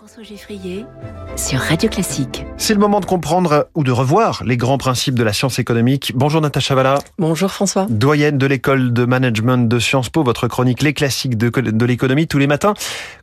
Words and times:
François 0.00 0.22
Geffrier 0.22 0.86
sur 1.36 1.58
Radio 1.60 1.90
Classique. 1.90 2.46
C'est 2.56 2.72
le 2.72 2.80
moment 2.80 3.00
de 3.00 3.04
comprendre 3.04 3.68
ou 3.74 3.84
de 3.84 3.92
revoir 3.92 4.42
les 4.46 4.56
grands 4.56 4.78
principes 4.78 5.14
de 5.14 5.22
la 5.22 5.34
science 5.34 5.58
économique. 5.58 6.12
Bonjour 6.14 6.40
Natacha 6.40 6.74
Valla. 6.74 7.00
Bonjour 7.18 7.50
François. 7.50 7.86
Doyenne 7.90 8.38
de 8.38 8.46
l'école 8.46 8.94
de 8.94 9.04
management 9.04 9.68
de 9.68 9.78
Sciences 9.78 10.08
Po, 10.08 10.22
votre 10.22 10.48
chronique 10.48 10.80
Les 10.80 10.94
classiques 10.94 11.36
de, 11.36 11.50
de 11.50 11.84
l'économie 11.84 12.26
tous 12.26 12.38
les 12.38 12.46
matins. 12.46 12.72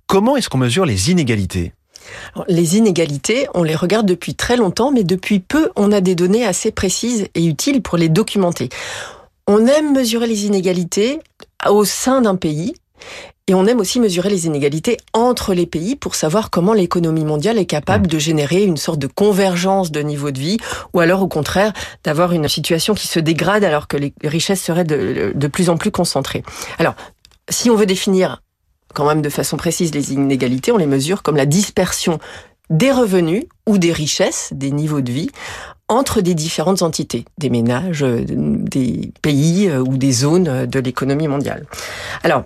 Comment 0.05 0.38
est-ce 0.38 0.50
qu'on 0.50 0.60
mesure 0.60 0.86
les 0.86 1.10
inégalités? 1.10 1.74
Les 2.48 2.78
inégalités, 2.78 3.48
on 3.55 3.64
les 3.64 3.75
regarde 3.75 4.05
depuis 4.05 4.36
très 4.36 4.55
longtemps, 4.55 4.91
mais 4.91 5.04
depuis 5.04 5.39
peu, 5.39 5.71
on 5.75 5.91
a 5.91 6.00
des 6.00 6.14
données 6.14 6.46
assez 6.46 6.71
précises 6.71 7.28
et 7.34 7.44
utiles 7.44 7.82
pour 7.82 7.98
les 7.98 8.09
documenter. 8.09 8.70
On 9.48 9.66
aime 9.66 9.94
mesurer 9.94 10.28
les 10.28 10.46
inégalités 10.46 11.21
au 11.68 11.86
sein 11.86 12.21
d'un 12.21 12.36
pays 12.36 12.75
et 13.48 13.54
on 13.54 13.66
aime 13.66 13.79
aussi 13.79 14.00
mesurer 14.00 14.29
les 14.29 14.45
inégalités 14.45 14.97
entre 15.14 15.54
les 15.54 15.66
pays 15.66 15.96
pour 15.96 16.16
savoir 16.16 16.50
comment 16.50 16.73
l'économie 16.73 17.23
mondiale 17.23 17.57
est 17.57 17.66
capable 17.66 18.07
de 18.07 18.20
générer 18.20 18.64
une 18.64 18.75
sorte 18.75 19.00
de 19.00 19.07
convergence 19.07 19.89
de 19.89 20.01
niveau 20.01 20.32
de 20.32 20.39
vie, 20.39 20.57
ou 20.93 21.00
alors 21.00 21.21
au 21.21 21.28
contraire 21.28 21.71
d'avoir 22.04 22.33
une 22.33 22.47
situation 22.50 22.93
qui 22.93 23.07
se 23.07 23.20
dégrade 23.20 23.64
alors 23.64 23.87
que 23.87 23.96
les 23.96 24.14
richesses 24.23 24.61
seraient 24.61 24.83
de, 24.83 25.32
de 25.33 25.47
plus 25.47 25.70
en 25.70 25.78
plus 25.78 25.92
concentrées. 25.92 26.43
Alors, 26.78 26.96
si 27.50 27.70
on 27.70 27.75
veut 27.75 27.86
définir 27.86 28.42
quand 28.93 29.06
même 29.06 29.21
de 29.21 29.29
façon 29.29 29.56
précise 29.56 29.93
les 29.93 30.11
inégalités, 30.11 30.71
on 30.73 30.78
les 30.78 30.86
mesure 30.86 31.23
comme 31.23 31.37
la 31.37 31.45
dispersion 31.45 32.20
des 32.70 32.92
revenus 32.92 33.45
ou 33.66 33.78
des 33.78 33.94
richesses, 33.94 34.50
des 34.53 34.72
niveaux 34.72 35.02
de 35.02 35.11
vie, 35.11 35.30
entre 35.88 36.20
des 36.20 36.34
différentes 36.34 36.81
entités, 36.81 37.23
des 37.38 37.50
ménages, 37.50 38.03
des 38.03 39.14
pays 39.22 39.70
euh, 39.70 39.80
ou 39.80 39.98
des 39.98 40.11
zones 40.11 40.66
de 40.66 40.80
l'économie 40.80 41.30
mondiale. 41.30 41.66
Alors, 42.23 42.44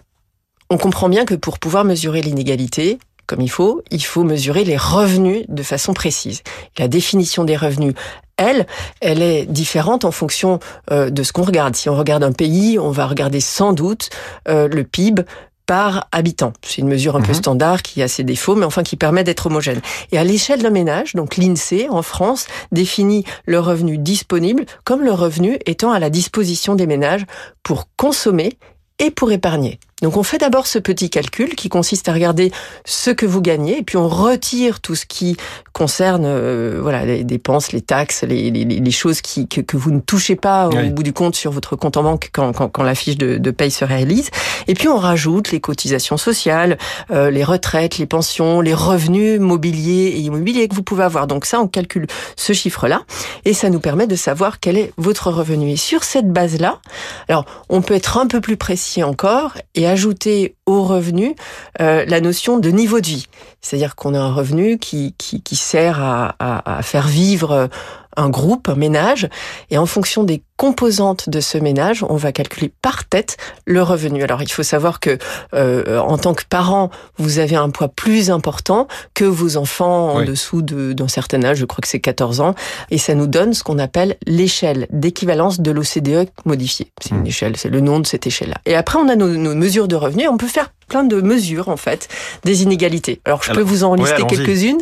on 0.72 0.78
comprend 0.78 1.10
bien 1.10 1.26
que 1.26 1.36
pour 1.36 1.60
pouvoir 1.60 1.84
mesurer 1.84 2.22
l'inégalité, 2.22 2.98
comme 3.28 3.42
il 3.42 3.52
faut, 3.52 3.84
il 3.92 4.04
faut 4.04 4.24
mesurer 4.24 4.64
les 4.64 4.78
revenus 4.78 5.44
de 5.50 5.64
façon 5.64 5.94
précise. 5.94 6.44
La 6.80 6.88
définition 6.88 7.44
des 7.44 7.58
revenus, 7.58 7.94
elle, 8.38 8.66
elle 9.02 9.22
est 9.22 9.46
différente 9.46 10.06
en 10.06 10.12
fonction 10.12 10.60
euh, 10.90 11.10
de 11.10 11.24
ce 11.24 11.34
qu'on 11.34 11.44
regarde. 11.44 11.76
Si 11.76 11.90
on 11.90 11.96
regarde 11.98 12.24
un 12.24 12.32
pays, 12.32 12.80
on 12.80 12.90
va 12.90 13.06
regarder 13.06 13.42
sans 13.42 13.74
doute 13.74 14.12
euh, 14.48 14.70
le 14.70 14.86
PIB 14.86 15.24
par 15.66 16.08
habitant. 16.14 16.54
C'est 16.66 16.78
une 16.78 16.88
mesure 16.88 17.18
un 17.18 17.22
peu 17.22 17.34
mhm. 17.34 17.38
standard 17.38 17.82
qui 17.82 18.02
a 18.02 18.08
ses 18.08 18.24
défauts, 18.24 18.56
mais 18.56 18.66
enfin 18.66 18.84
qui 18.84 18.96
permet 18.96 19.26
d'être 19.26 19.48
homogène. 19.48 19.82
Et 20.14 20.18
à 20.18 20.24
l'échelle 20.24 20.62
d'un 20.62 20.70
ménage, 20.70 21.16
donc 21.16 21.36
l'INSEE 21.36 21.90
en 21.90 22.02
France 22.02 22.48
définit 22.72 23.26
le 23.46 23.60
revenu 23.60 23.98
disponible 23.98 24.66
comme 24.86 25.02
le 25.02 25.12
revenu 25.12 25.60
étant 25.66 25.92
à 25.92 26.00
la 26.00 26.10
disposition 26.10 26.76
des 26.76 26.88
ménages 26.88 27.26
pour 27.62 27.90
consommer 27.98 28.58
et 29.00 29.12
pour 29.12 29.34
épargner. 29.34 29.78
Donc 30.02 30.18
on 30.18 30.24
fait 30.24 30.40
d'abord 30.40 30.68
ce 30.68 30.80
petit 30.80 31.10
calcul 31.10 31.56
qui 31.56 31.70
consiste 31.70 32.10
à 32.10 32.14
regarder 32.14 32.52
ce 32.86 33.12
que 33.12 33.26
vous 33.26 33.42
gagnez 33.42 33.80
et 33.80 33.84
puis 33.84 33.98
on 33.98 34.08
retire 34.08 34.80
tout 34.80 34.96
ce 34.96 35.06
qui 35.06 35.38
concerne 35.74 36.26
euh, 36.26 36.80
voilà 36.82 37.06
les 37.06 37.24
dépenses, 37.24 37.72
les 37.72 37.82
taxes, 37.82 38.24
les, 38.24 38.52
les, 38.52 38.66
les 38.66 38.92
choses 38.92 39.22
qui, 39.22 39.48
que, 39.48 39.62
que, 39.62 39.78
vous 39.78 39.92
ne 39.92 40.00
touchez 40.00 40.36
pas 40.36 40.68
au 40.70 40.90
bout 40.90 41.04
du 41.04 41.14
compte 41.14 41.36
sur 41.36 41.52
votre 41.52 41.76
compte 41.76 41.98
en 41.98 42.04
banque 42.04 42.30
quand, 42.34 42.52
quand, 42.54 42.70
quand 42.70 42.84
la 42.84 42.96
fiche 42.96 43.18
de, 43.18 43.38
de, 43.38 43.52
paye 43.52 43.72
se 43.72 43.86
réalise. 43.86 44.30
Et 44.68 44.74
puis 44.74 44.88
on 44.88 44.98
rajoute 44.98 45.52
les 45.52 45.60
cotisations 45.60 46.18
sociales, 46.18 46.78
euh, 47.12 47.30
les 47.30 47.44
retraites, 47.44 47.98
les 47.98 48.06
pensions, 48.06 48.62
les 48.62 48.74
revenus 48.74 49.40
mobiliers 49.40 50.14
et 50.16 50.20
immobiliers 50.20 50.68
que 50.68 50.76
vous 50.76 50.84
pouvez 50.84 51.04
avoir. 51.04 51.28
Donc 51.28 51.46
ça, 51.46 51.62
on 51.62 51.68
calcule 51.68 52.08
ce 52.36 52.54
chiffre-là 52.54 53.04
et 53.46 53.54
ça 53.54 53.70
nous 53.70 53.80
permet 53.80 54.08
de 54.08 54.16
savoir 54.16 54.60
quel 54.60 54.78
est 54.78 54.94
votre 54.98 55.32
revenu. 55.32 55.72
Et 55.72 55.78
sur 55.78 56.04
cette 56.04 56.32
base-là, 56.32 56.80
alors 57.28 57.46
on 57.70 57.82
peut 57.82 57.94
être 57.94 58.18
un 58.18 58.28
peu 58.28 58.42
plus 58.42 58.58
précis 58.58 59.04
encore 59.04 59.58
et 59.76 59.88
ajouter 59.92 60.56
au 60.66 60.84
revenu 60.84 61.36
euh, 61.80 62.06
la 62.08 62.22
notion 62.22 62.58
de 62.58 62.70
niveau 62.70 63.00
de 63.00 63.08
vie. 63.08 63.28
C'est-à-dire 63.62 63.96
qu'on 63.96 64.14
a 64.14 64.20
un 64.20 64.34
revenu 64.34 64.80
qui, 64.80 65.14
qui, 65.18 65.42
qui 65.42 65.56
sert 65.56 66.02
à, 66.02 66.36
à, 66.40 66.78
à, 66.78 66.82
faire 66.82 67.08
vivre 67.08 67.70
un 68.18 68.30
groupe, 68.30 68.70
un 68.70 68.76
ménage, 68.76 69.30
et 69.70 69.78
en 69.78 69.86
fonction 69.86 70.24
des 70.24 70.44
composantes 70.58 71.28
de 71.28 71.40
ce 71.40 71.58
ménage, 71.58 72.06
on 72.08 72.18
va 72.18 72.32
calculer 72.32 72.72
par 72.84 73.06
tête 73.06 73.38
le 73.66 73.82
revenu. 73.82 74.22
Alors 74.22 74.44
il 74.44 74.52
faut 74.52 74.64
savoir 74.64 75.00
que 75.00 75.18
euh, 75.56 75.98
en 75.98 76.20
tant 76.20 76.36
que 76.36 76.44
parent, 76.48 76.92
vous 77.18 77.40
avez 77.40 77.56
un 77.56 77.72
poids 77.72 77.88
plus 77.88 78.30
important 78.30 78.88
que 79.16 79.26
vos 79.26 79.58
enfants 79.58 80.14
en 80.14 80.24
dessous 80.24 80.62
d'un 80.62 81.08
certain 81.08 81.44
âge, 81.44 81.58
je 81.58 81.66
crois 81.66 81.82
que 81.82 81.88
c'est 81.88 82.00
14 82.00 82.42
ans, 82.42 82.54
et 82.92 83.00
ça 83.00 83.16
nous 83.16 83.28
donne 83.28 83.54
ce 83.54 83.64
qu'on 83.64 83.80
appelle 83.80 84.18
l'échelle 84.28 84.88
d'équivalence 84.92 85.62
de 85.62 85.72
l'OCDE 85.72 86.30
modifiée. 86.46 86.92
C'est 87.02 87.10
une 87.10 87.22
hmm. 87.22 87.28
échelle, 87.28 87.58
c'est 87.58 87.70
le 87.70 87.82
nom 87.82 88.00
de 88.00 88.06
cette 88.06 88.28
échelle-là. 88.28 88.58
Et 88.68 88.76
après, 88.76 89.00
on 89.00 89.10
a 89.10 89.16
nos, 89.16 89.30
nos 89.30 89.56
mesures 89.56 89.88
de 89.88 89.96
revenus, 89.96 90.28
on 90.30 90.38
peut 90.38 90.48
faire 90.48 90.72
plein 90.92 91.04
de 91.06 91.22
mesures 91.22 91.70
en 91.70 91.78
fait 91.78 92.10
des 92.44 92.64
inégalités. 92.64 93.22
Alors 93.24 93.42
je 93.44 93.54
peux 93.54 93.62
vous 93.62 93.86
en 93.86 93.96
lister 93.96 94.24
quelques-unes. 94.28 94.82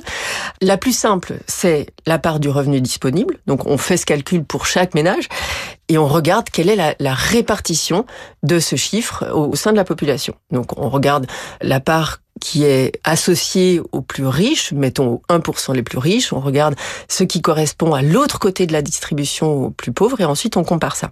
La 0.61 0.77
plus 0.77 0.97
simple, 0.97 1.39
c'est 1.47 1.87
la 2.05 2.19
part 2.19 2.39
du 2.39 2.49
revenu 2.49 2.81
disponible. 2.81 3.39
Donc 3.47 3.65
on 3.65 3.77
fait 3.77 3.95
ce 3.95 4.05
calcul 4.05 4.43
pour 4.43 4.65
chaque 4.65 4.93
ménage 4.93 5.29
et 5.87 5.97
on 5.97 6.07
regarde 6.07 6.49
quelle 6.49 6.69
est 6.69 6.95
la, 6.99 7.13
répartition 7.13 8.05
de 8.43 8.59
ce 8.59 8.75
chiffre 8.75 9.31
au 9.33 9.55
sein 9.55 9.71
de 9.71 9.77
la 9.77 9.85
population. 9.85 10.35
Donc 10.51 10.77
on 10.77 10.89
regarde 10.89 11.27
la 11.61 11.79
part 11.79 12.19
qui 12.39 12.63
est 12.63 12.99
associé 13.03 13.81
aux 13.91 14.01
plus 14.01 14.25
riches, 14.25 14.71
mettons 14.71 15.07
aux 15.07 15.21
1% 15.29 15.73
les 15.73 15.83
plus 15.83 15.97
riches, 15.97 16.33
on 16.33 16.39
regarde 16.39 16.75
ce 17.07 17.23
qui 17.23 17.41
correspond 17.41 17.93
à 17.93 18.01
l'autre 18.01 18.39
côté 18.39 18.65
de 18.65 18.73
la 18.73 18.81
distribution 18.81 19.65
aux 19.65 19.69
plus 19.69 19.91
pauvres 19.91 20.19
et 20.21 20.25
ensuite 20.25 20.57
on 20.57 20.63
compare 20.63 20.95
ça. 20.95 21.11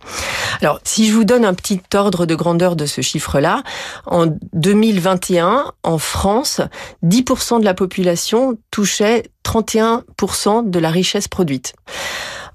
Alors, 0.61 0.79
si 0.83 1.07
je 1.07 1.13
vous 1.13 1.23
donne 1.23 1.45
un 1.45 1.53
petit 1.53 1.81
ordre 1.93 2.25
de 2.25 2.35
grandeur 2.35 2.75
de 2.75 2.85
ce 2.85 3.01
chiffre-là, 3.01 3.63
en 4.05 4.27
2021, 4.53 5.73
en 5.83 5.97
France, 5.97 6.61
10% 7.03 7.59
de 7.59 7.65
la 7.65 7.73
population 7.73 8.57
touchait 8.71 9.23
31% 9.43 10.69
de 10.69 10.79
la 10.79 10.89
richesse 10.89 11.27
produite. 11.27 11.73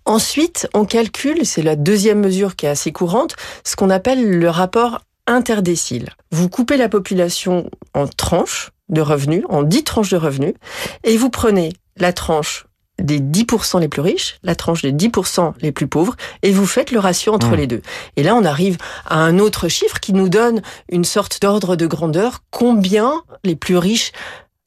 Ensuite, 0.05 0.69
on 0.75 0.85
calcule, 0.85 1.47
c'est 1.47 1.63
la 1.63 1.77
deuxième 1.77 2.21
mesure 2.21 2.57
qui 2.57 2.67
est 2.67 2.71
assez 2.71 2.91
courante, 2.91 3.37
ce 3.65 3.77
qu'on 3.77 3.91
appelle 3.91 4.39
le 4.39 4.51
rapport 4.51 5.01
interdécile. 5.27 6.11
Vous 6.31 6.49
coupez 6.49 6.77
la 6.77 6.89
population 6.89 7.71
en 7.95 8.07
tranches 8.07 8.73
de 8.89 9.01
revenus, 9.01 9.45
en 9.49 9.63
10 9.63 9.85
tranches 9.85 10.11
de 10.11 10.17
revenus, 10.17 10.55
et 11.05 11.17
vous 11.17 11.31
prenez 11.31 11.73
la 11.97 12.13
tranche 12.13 12.67
des 12.99 13.21
10% 13.21 13.81
les 13.81 13.89
plus 13.89 14.03
riches, 14.03 14.39
la 14.43 14.55
tranche 14.55 14.83
des 14.83 14.93
10% 14.93 15.55
les 15.61 15.73
plus 15.73 15.87
pauvres, 15.87 16.17
et 16.43 16.53
vous 16.53 16.67
faites 16.67 16.91
le 16.91 16.99
ratio 16.99 17.33
entre 17.33 17.53
mmh. 17.53 17.57
les 17.57 17.67
deux. 17.67 17.83
Et 18.17 18.23
là, 18.23 18.35
on 18.35 18.45
arrive 18.45 18.77
à 19.07 19.19
un 19.19 19.39
autre 19.39 19.69
chiffre 19.69 19.99
qui 19.99 20.13
nous 20.13 20.29
donne 20.29 20.63
une 20.91 21.05
sorte 21.05 21.41
d'ordre 21.41 21.75
de 21.75 21.87
grandeur, 21.87 22.43
combien 22.51 23.23
les 23.45 23.57
plus 23.57 23.77
riches 23.77 24.13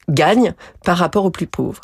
gagnent 0.08 0.54
par 0.84 0.98
rapport 0.98 1.24
aux 1.24 1.30
plus 1.30 1.46
pauvres? 1.46 1.82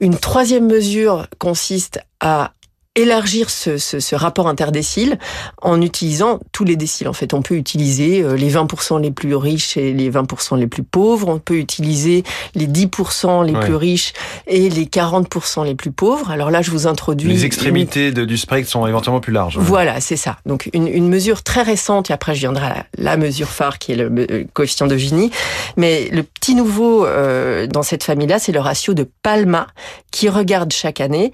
Une 0.00 0.18
troisième 0.18 0.66
mesure 0.66 1.28
consiste 1.38 2.00
à 2.20 2.52
élargir 2.96 3.50
ce, 3.50 3.76
ce, 3.76 3.98
ce, 3.98 4.14
rapport 4.14 4.48
interdécile 4.48 5.18
en 5.62 5.80
utilisant 5.80 6.38
tous 6.52 6.64
les 6.64 6.76
déciles. 6.76 7.08
En 7.08 7.12
fait, 7.12 7.34
on 7.34 7.42
peut 7.42 7.56
utiliser 7.56 8.22
euh, 8.22 8.36
les 8.36 8.52
20% 8.52 9.00
les 9.00 9.10
plus 9.10 9.34
riches 9.34 9.76
et 9.76 9.92
les 9.92 10.10
20% 10.10 10.56
les 10.58 10.68
plus 10.68 10.84
pauvres. 10.84 11.28
On 11.28 11.38
peut 11.38 11.56
utiliser 11.56 12.22
les 12.54 12.68
10% 12.68 13.44
les 13.44 13.52
plus 13.52 13.74
riches 13.74 14.12
et 14.46 14.68
les 14.68 14.86
40% 14.86 15.64
les 15.64 15.74
plus 15.74 15.90
pauvres. 15.90 16.30
Alors 16.30 16.50
là, 16.50 16.62
je 16.62 16.70
vous 16.70 16.86
introduis... 16.86 17.32
Les 17.32 17.44
extrémités 17.44 18.12
de, 18.12 18.24
du 18.24 18.36
spectre 18.36 18.70
sont 18.70 18.86
éventuellement 18.86 19.20
plus 19.20 19.32
larges. 19.32 19.58
Voilà, 19.58 20.00
c'est 20.00 20.16
ça. 20.16 20.38
Donc 20.46 20.70
une, 20.72 20.86
une, 20.86 21.08
mesure 21.08 21.42
très 21.42 21.62
récente, 21.62 22.10
et 22.10 22.12
après 22.12 22.34
je 22.34 22.40
viendrai 22.40 22.66
à 22.66 22.68
la, 22.68 22.86
la 22.96 23.16
mesure 23.16 23.48
phare 23.48 23.78
qui 23.78 23.92
est 23.92 23.96
le, 23.96 24.08
le, 24.08 24.46
coefficient 24.52 24.86
de 24.86 24.96
Gini. 24.96 25.30
Mais 25.76 26.08
le 26.12 26.22
petit 26.22 26.54
nouveau 26.54 27.06
euh, 27.06 27.66
dans 27.66 27.82
cette 27.82 28.04
famille-là, 28.04 28.38
c'est 28.38 28.52
le 28.52 28.60
ratio 28.60 28.94
de 28.94 29.08
Palma 29.22 29.66
qui 30.10 30.28
regarde 30.28 30.72
chaque 30.72 31.00
année 31.00 31.32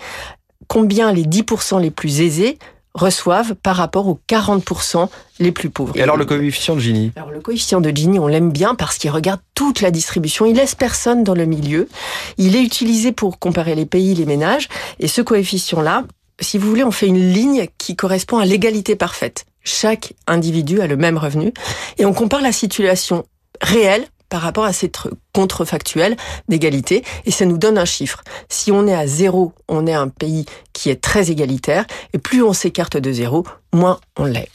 combien 0.70 1.12
les 1.12 1.24
10% 1.24 1.80
les 1.80 1.90
plus 1.90 2.20
aisés 2.20 2.56
reçoivent 2.94 3.56
par 3.56 3.74
rapport 3.74 4.06
aux 4.06 4.20
40% 4.28 5.08
les 5.40 5.50
plus 5.50 5.68
pauvres. 5.68 5.96
Et 5.96 6.02
alors 6.02 6.16
le 6.16 6.24
coefficient 6.24 6.76
de 6.76 6.80
Gini? 6.80 7.10
Alors 7.16 7.32
le 7.32 7.40
coefficient 7.40 7.80
de 7.80 7.90
Gini, 7.90 8.20
on 8.20 8.28
l'aime 8.28 8.52
bien 8.52 8.76
parce 8.76 8.96
qu'il 8.96 9.10
regarde 9.10 9.40
toute 9.56 9.80
la 9.80 9.90
distribution, 9.90 10.46
il 10.46 10.54
laisse 10.54 10.76
personne 10.76 11.24
dans 11.24 11.34
le 11.34 11.44
milieu. 11.44 11.88
Il 12.38 12.54
est 12.54 12.62
utilisé 12.62 13.10
pour 13.10 13.40
comparer 13.40 13.74
les 13.74 13.84
pays, 13.84 14.14
les 14.14 14.26
ménages 14.26 14.68
et 15.00 15.08
ce 15.08 15.22
coefficient-là, 15.22 16.04
si 16.38 16.56
vous 16.56 16.68
voulez, 16.68 16.84
on 16.84 16.92
fait 16.92 17.08
une 17.08 17.32
ligne 17.32 17.66
qui 17.76 17.96
correspond 17.96 18.38
à 18.38 18.44
l'égalité 18.44 18.94
parfaite. 18.94 19.46
Chaque 19.64 20.12
individu 20.28 20.80
a 20.80 20.86
le 20.86 20.96
même 20.96 21.18
revenu 21.18 21.52
et 21.98 22.04
on 22.04 22.12
compare 22.12 22.42
la 22.42 22.52
situation 22.52 23.24
réelle 23.60 24.06
par 24.30 24.40
rapport 24.40 24.64
à 24.64 24.72
cette 24.72 24.96
contrefactuelle 25.34 26.16
d'égalité 26.48 27.04
et 27.26 27.30
ça 27.30 27.44
nous 27.44 27.58
donne 27.58 27.76
un 27.76 27.84
chiffre. 27.84 28.22
Si 28.48 28.72
on 28.72 28.86
est 28.86 28.94
à 28.94 29.06
zéro, 29.06 29.52
on 29.68 29.86
est 29.86 29.94
un 29.94 30.08
pays 30.08 30.46
qui 30.72 30.88
est 30.88 31.00
très 31.02 31.30
égalitaire 31.30 31.84
et 32.14 32.18
plus 32.18 32.42
on 32.42 32.54
s'écarte 32.54 32.96
de 32.96 33.12
zéro, 33.12 33.44
moins 33.74 34.00
on 34.16 34.24
l'est. 34.24 34.48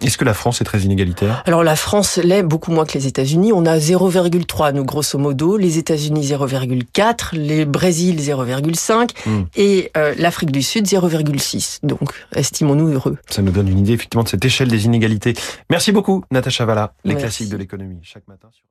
Est-ce 0.00 0.16
que 0.16 0.24
la 0.24 0.34
France 0.34 0.60
est 0.60 0.64
très 0.64 0.80
inégalitaire? 0.80 1.42
Alors 1.46 1.64
la 1.64 1.74
France 1.74 2.18
l'est 2.18 2.42
beaucoup 2.42 2.70
moins 2.70 2.86
que 2.86 2.94
les 2.94 3.06
États-Unis. 3.06 3.52
On 3.52 3.66
a 3.66 3.78
0,3 3.78 4.72
nous 4.72 4.84
grosso 4.84 5.18
modo, 5.18 5.56
les 5.56 5.78
États-Unis 5.78 6.28
0,4, 6.28 7.36
les 7.36 7.64
Brésil 7.64 8.20
0,5 8.20 9.10
hmm. 9.26 9.44
et 9.56 9.90
euh, 9.96 10.14
l'Afrique 10.16 10.52
du 10.52 10.62
Sud 10.62 10.86
0,6. 10.86 11.80
Donc 11.82 12.12
estimons-nous 12.34 12.88
heureux. 12.88 13.16
Ça 13.28 13.42
nous 13.42 13.50
donne 13.50 13.68
une 13.68 13.78
idée 13.78 13.94
effectivement 13.94 14.22
de 14.22 14.28
cette 14.28 14.44
échelle 14.44 14.68
des 14.68 14.84
inégalités. 14.84 15.34
Merci 15.68 15.90
beaucoup 15.90 16.24
Natacha 16.30 16.64
Valla, 16.64 16.92
les 17.04 17.14
Merci. 17.14 17.22
classiques 17.22 17.48
de 17.48 17.56
l'économie 17.56 17.98
chaque 18.02 18.28
matin 18.28 18.48
sur 18.52 18.64